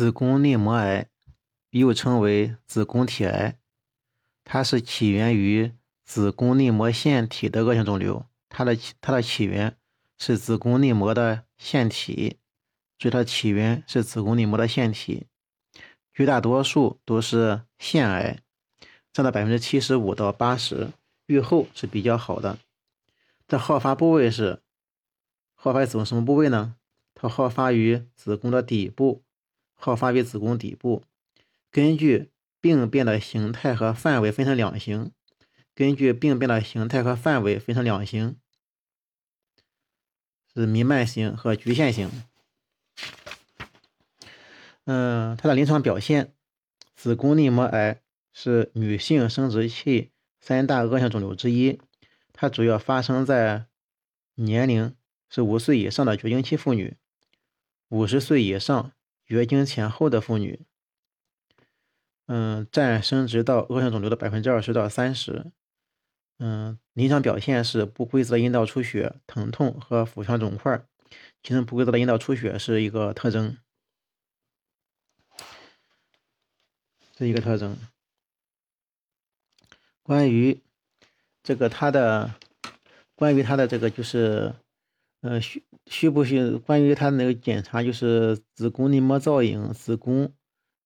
[0.00, 1.10] 子宫内膜癌
[1.68, 3.58] 又称为子宫体癌，
[4.44, 5.74] 它是起源于
[6.06, 8.24] 子宫内膜腺体的恶性肿瘤。
[8.48, 9.76] 它的它的起源
[10.18, 12.38] 是子宫内膜的腺体，
[12.98, 15.26] 所以它起源是子宫内膜的腺体。
[16.14, 18.38] 绝大多数都是腺癌，
[19.12, 20.92] 占到百分之七十五到八十，
[21.26, 22.58] 预后是比较好的。
[23.46, 24.62] 这好发部位是
[25.54, 26.76] 好发于子宫什么部位呢？
[27.14, 29.22] 它好发于子宫的底部。
[29.80, 31.02] 好发于子宫底部，
[31.72, 35.10] 根据病变的形态和范围分成两型。
[35.72, 38.36] 根据病变的形态和范围分成两型，
[40.52, 42.10] 是弥漫型和局限型。
[44.84, 46.34] 嗯，它的临床表现，
[46.94, 48.02] 子宫内膜癌
[48.34, 51.80] 是女性生殖器三大恶性肿瘤之一。
[52.34, 53.66] 它主要发生在
[54.34, 54.94] 年龄
[55.30, 56.98] 是五岁以上的绝经期妇女，
[57.88, 58.92] 五十岁以上。
[59.30, 60.66] 月经前后的妇女，
[62.26, 65.52] 嗯，占生殖道恶性肿瘤的百分之二十到三十。
[66.40, 70.84] 嗯，临床表现是不规则阴道出血、疼痛和腹腔肿块，
[71.44, 73.56] 其中不规则的阴道出血是一个特征，
[77.16, 77.76] 是一个特征。
[80.02, 80.60] 关于
[81.44, 82.34] 这个它的，
[83.14, 84.56] 关于它的这个就是。
[85.22, 90.32] 呃，需需不需关于他那个检查，就是子宫内膜造影、子宫，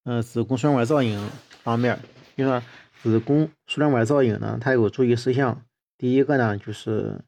[0.02, 1.30] 呃，子宫输卵管造影
[1.62, 2.00] 方面，
[2.36, 2.60] 就说
[3.00, 5.64] 子宫输卵管造影呢，它有注意事项。
[5.96, 7.24] 第一个呢，就是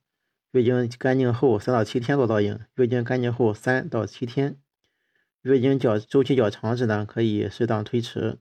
[0.50, 4.58] 月经干净后三到七天做造影，月经干净后三到七天，
[5.42, 8.38] 月经较周期较长者呢，可以适当推迟。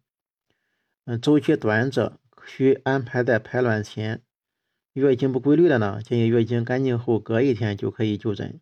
[1.06, 4.24] 嗯，周期短者需安排在排卵前。
[5.02, 8.60] 月经不规律的呢，建议月经干净后隔一天就可以就诊。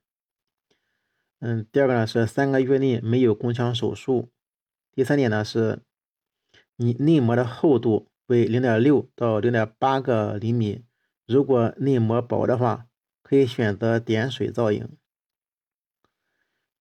[1.40, 4.32] 嗯，第二个呢是三个月内没有宫腔手术。
[4.92, 5.84] 第三点呢是，
[6.76, 10.84] 你内膜的厚度为零点六到零点八个厘米，
[11.28, 12.88] 如果内膜薄的话，
[13.22, 14.90] 可以选择点水造影。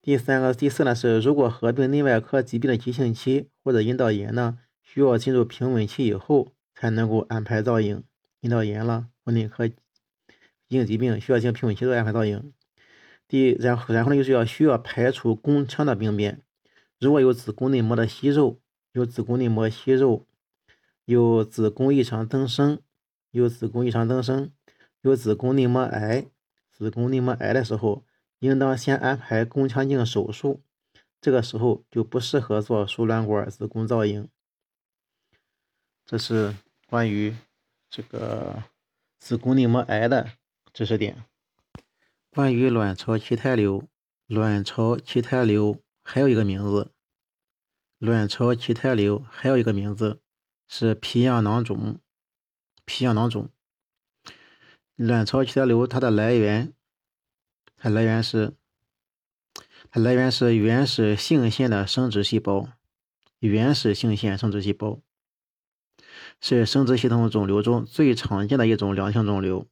[0.01, 8.03] 第三个、第四呢是，如果合并内外科疾病的急性期或者阴道炎呢，需要进入平稳期以后才能够安排造影。
[8.43, 9.09] 阴道炎了。
[9.25, 9.75] 或内科急
[10.69, 12.53] 性疾病需要进行平稳期做安排造影。
[13.29, 16.43] 第，然后然后呢，就是要需要排除宫腔的病变。
[16.99, 18.61] 如果有子宫内膜的息肉，
[18.93, 20.27] 有子宫内膜息肉，
[21.05, 22.81] 有子宫异常增生，
[23.31, 24.53] 有子宫异常增生，
[25.01, 26.27] 有子宫内膜癌，
[26.71, 28.05] 子宫内膜癌的时候，
[28.41, 30.63] 应当先安排宫腔镜手术。
[31.21, 34.29] 这个时候就不适合做输卵管子宫造影。
[36.05, 36.55] 这是
[36.89, 37.35] 关于
[37.93, 38.65] 这个。
[39.23, 40.33] 子宫内膜癌的
[40.75, 41.25] 知识点。
[42.31, 43.89] 关于卵巢畸胎瘤，
[44.27, 46.91] 卵巢畸胎瘤还有一个名字，
[47.99, 50.21] 卵巢畸胎瘤还有一个名字
[50.67, 52.01] 是皮样囊肿。
[52.85, 53.49] 皮样囊肿，
[54.97, 56.73] 卵巢畸胎瘤它的来源，
[57.77, 58.55] 它来源是，
[59.89, 62.71] 它来源是原始性腺的生殖细胞，
[63.39, 65.01] 原始性腺生殖细胞。
[66.45, 69.69] 是生殖系统肿瘤中最常见的一种良性肿瘤，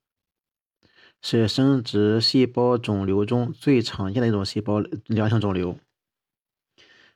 [1.21, 5.77] 是生殖细胞肿瘤中最常见的一种细胞良性肿瘤。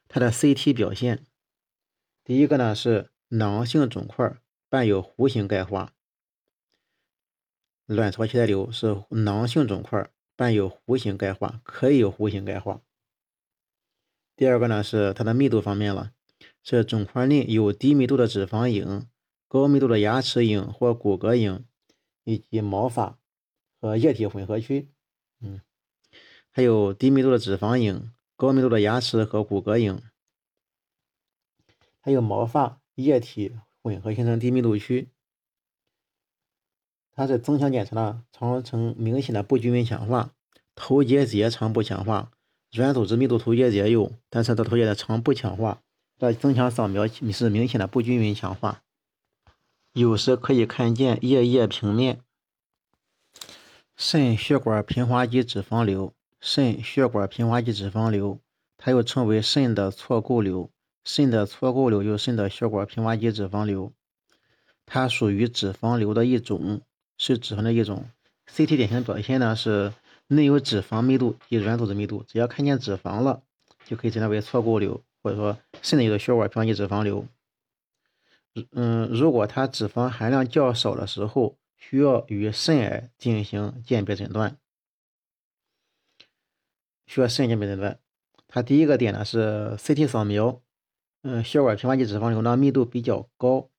[0.08, 1.24] 它的 CT 表现，
[2.24, 4.36] 第一个呢是囊性肿块
[4.68, 5.92] 伴有弧形钙化，
[7.86, 12.80] 卵巢畸胎瘤是囊性肿块伴有弧形钙化，可以有弧形钙化。
[14.34, 16.10] 第二个呢是它的密度方面了，
[16.64, 19.06] 是肿块内有低密度的脂肪影。
[19.48, 21.64] 高密度的牙齿影或骨骼影，
[22.24, 23.18] 以及毛发
[23.80, 24.88] 和液体混合区，
[25.40, 25.60] 嗯，
[26.50, 30.02] 还有低密度的脂肪影、高密度的牙齿和骨骼影，
[32.00, 35.08] 还有毛发、液体混合形成低密度区。
[37.12, 40.32] 它是增强检查呢，常呈明显的不均匀强化，
[40.74, 42.32] 头结节常不强化，
[42.72, 45.80] 软组织密度头结节有，但是它头结节常不强化。
[46.18, 48.82] 这增强扫描是明显的不均匀强化。
[49.94, 52.18] 有时可以看见液液平面。
[53.96, 58.40] 肾血管平滑肌脂肪瘤，肾血管平滑肌脂肪瘤，
[58.76, 60.68] 它又称为肾的错构瘤。
[61.04, 63.92] 肾的错构瘤就是肾的血管平滑肌脂肪瘤，
[64.84, 66.80] 它属于脂肪瘤的一种，
[67.16, 68.10] 是脂肪的一种。
[68.52, 69.92] CT 典型表现呢是
[70.26, 73.44] 内有脂肪密度及软组织密度，只要看见脂肪了，
[73.84, 77.24] 就可以诊断为错构瘤，或者说肾内的血管平滑肌脂肪瘤。
[78.72, 84.56] 嗯，如果它脂肪含量较少的时候，需要与肾癌进行鉴别诊断。
[87.06, 87.98] 需要肾鉴别诊断，
[88.46, 90.62] 它第一个点呢是 CT 扫描，
[91.22, 93.70] 嗯，血管平滑肌脂肪瘤呢密度比较高。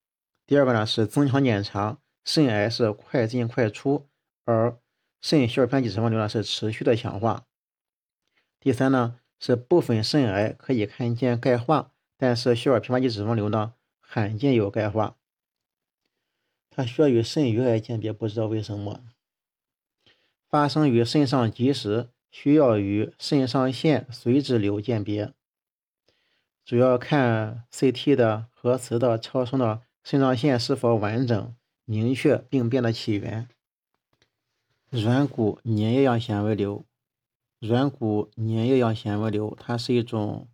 [0.46, 4.06] 第二个呢是增强检查，肾癌是快进快出，
[4.44, 4.78] 而
[5.20, 7.46] 肾血管平滑肌脂肪瘤呢是持续的强化。
[8.60, 13.72] 第三呢是部分肾癌可以看见钙化，但是血管平滑肌脂肪瘤呢
[14.08, 15.16] 罕见有钙化。
[16.70, 19.00] 它需要与肾盂癌鉴别，不知道为什么。
[20.48, 25.32] 发生于肾上棘时，需要与肾上腺髓质瘤鉴别。
[26.64, 31.54] 主要看 CT 的核磁的超声的肾上腺是否完整，
[31.84, 33.48] 明确病变的起源。
[34.90, 36.84] 软骨粘液样纤维瘤，
[37.58, 40.48] 软骨粘液样纤维瘤，它是一种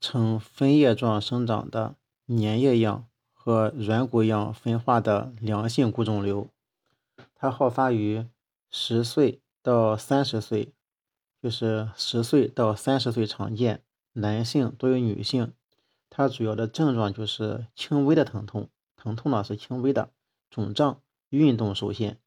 [0.00, 1.96] 呈分叶状生长的
[2.36, 6.48] 粘液样和软骨样分化的良性骨肿瘤。
[7.34, 8.26] 它好发于
[8.70, 10.72] 十岁到三十岁，
[11.42, 13.82] 就是十岁到三十岁常见。
[14.14, 15.52] 男性多于女性，
[16.10, 20.10] 它主要的症状就是轻微的疼痛，疼痛呢是轻微的，
[20.50, 21.00] 肿胀，
[21.30, 22.18] 运动受限。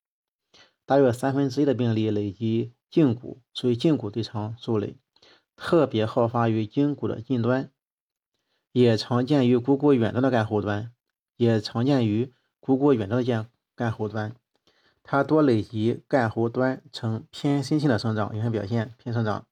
[0.85, 4.97] 大约三分之一的病例累及胫骨，属于胫骨最长受累，
[5.55, 7.71] 特别好发于胫骨的近端，
[8.75, 10.91] 也常见于股骨远端的干后端，
[11.37, 14.35] 也常见于股骨远端的干干后端。
[15.01, 19.45] 它多累及干喉端，呈偏心性的生长，影响表现偏生长。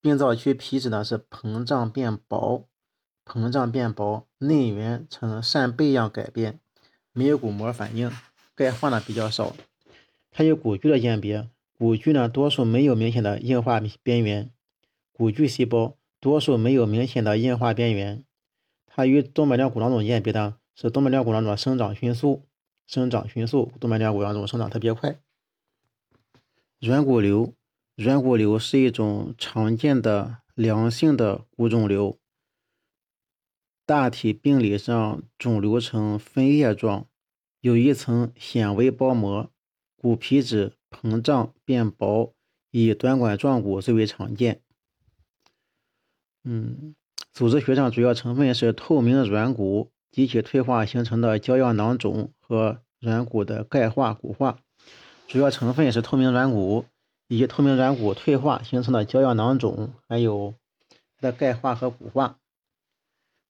[0.00, 2.64] 病灶区皮质呢是膨胀变薄，
[3.24, 6.58] 膨胀变薄，内缘呈扇贝样改变，
[7.12, 8.10] 没有骨膜反应，
[8.56, 9.54] 钙化呢比较少。
[10.32, 11.48] 它有骨距的鉴别，
[11.78, 14.50] 骨距呢多数没有明显的硬化边缘，
[15.12, 18.24] 骨距细胞多数没有明显的硬化边缘。
[18.96, 22.46] 它与动脉梁骨囊肿鉴别的是动脉梁骨囊肿生长迅速，
[22.86, 25.20] 生长迅速，动脉梁骨囊肿生长特别快。
[26.80, 27.52] 软骨瘤。
[27.94, 32.18] 软骨瘤是一种常见的良性的骨肿瘤，
[33.84, 37.06] 大体病理上肿瘤呈分叶状，
[37.60, 39.50] 有一层纤维包膜，
[39.96, 42.34] 骨皮质膨胀变薄，
[42.70, 44.62] 以短管状骨最为常见。
[46.44, 46.94] 嗯，
[47.36, 54.60] 组织学上主要成分是透明软骨及其退化形成的胶样囊肿和软骨的钙化骨化，
[55.28, 56.86] 主要成分是透明软骨。
[57.28, 60.54] 以及透明软骨退化形成的胶样囊肿，还有
[61.18, 62.38] 它的钙化和骨化。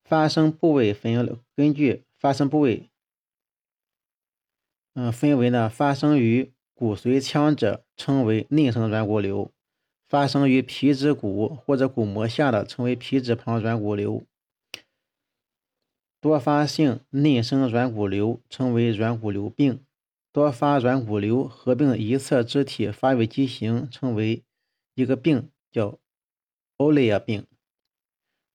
[0.03, 2.89] 发生部位分根据发生部位，
[4.95, 9.51] 嗯，分为呢，发生于骨髓腔者称为内生软骨瘤，
[10.07, 14.23] 发生于皮质骨或者骨膜下的称为皮质旁软骨瘤。
[16.21, 19.83] 多发性内生软骨瘤称为软骨瘤病。
[20.31, 24.43] 多发软骨瘤合并一侧肢体发育畸形，称为
[24.93, 25.97] 一个病，叫
[26.77, 27.47] 欧雷亚病。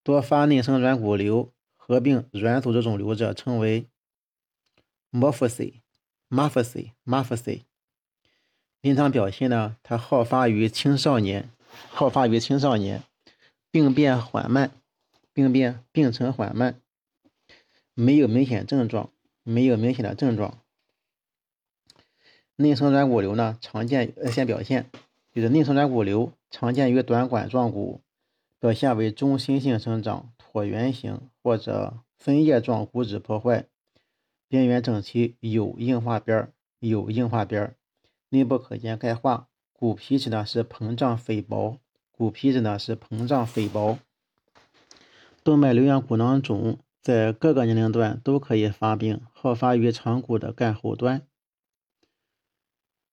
[0.04, 3.88] 多发内生软骨瘤合并软组织肿瘤者，称为
[5.10, 5.80] morphosis。
[6.30, 6.92] morphosis。
[7.04, 7.62] morphosis。
[8.82, 11.48] 临床表现呢，它好发于青少年，
[11.88, 13.04] 好发于青少年，
[13.70, 14.72] 病变缓慢，
[15.32, 16.80] 病变病程缓慢，
[17.94, 19.10] 没有明显症状，
[19.44, 20.58] 没有明显的症状。
[22.56, 24.90] 内生软骨瘤呢，常见呃先表现
[25.32, 28.00] 就是内生软骨瘤常见于短管状骨，
[28.58, 33.66] 表现为中心性生长、椭圆形或者分叶状骨质破坏，
[34.48, 37.76] 边缘整齐，有硬化边儿，有硬化边儿，
[38.32, 41.76] 内部可见钙化，骨皮质呢是膨胀肥薄，
[42.10, 43.98] 骨皮质呢是膨胀肥薄。
[45.44, 51.26] 动脉瘤样骨囊肿在各个年龄段都可以发病，好发于长骨的干后端。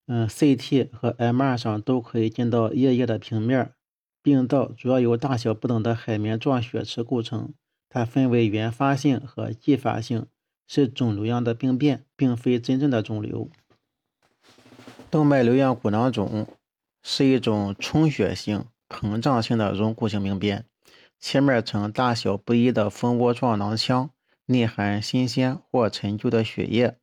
[0.07, 3.73] 嗯，CT 和 MR 上都可以见到液液的平面。
[4.21, 7.53] 病灶主要由大小不等的海绵状血池构成，
[7.89, 10.27] 它分为原发性和继发性，
[10.65, 13.49] 是肿瘤样的病变，并非真正的肿瘤。
[15.12, 16.46] 动脉瘤样骨囊肿
[17.01, 20.66] 是一种充血性、膨胀性的溶骨性病变，
[21.20, 24.12] 切面呈大小不一的蜂窝状囊腔，
[24.46, 26.96] 内含新鲜或陈旧的血液。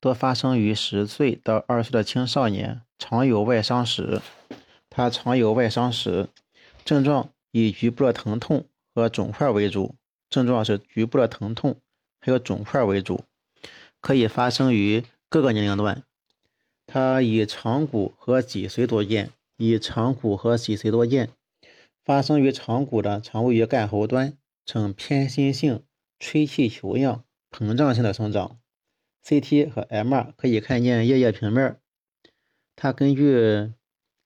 [0.00, 4.20] 多发生于十岁到二十岁的青少年，常有外伤史。
[4.88, 6.28] 它常有外伤史，
[6.84, 9.96] 症状以局部的疼痛和肿块为主。
[10.30, 11.80] 症状是局部的疼痛，
[12.20, 13.24] 还有肿块为主，
[14.00, 16.04] 可以发生于各个年龄段。
[16.86, 21.30] 它以长骨和脊髓多见，以长骨和脊髓多见。
[22.04, 25.82] 发生于长骨的常位于干喉端，呈偏心性
[26.20, 28.58] 吹气球样膨胀性的生长。
[29.24, 31.80] CT 和 MR 可以看见液液平面，
[32.76, 33.72] 它根据，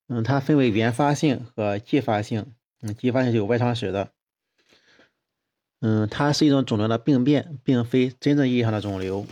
[0.08, 2.52] 嗯，它分为原发性和继发性，
[2.82, 4.12] 嗯，继发性就有外伤史的，
[5.80, 9.26] 嗯，它是一种肿瘤的病变，并非真正意义上的肿瘤。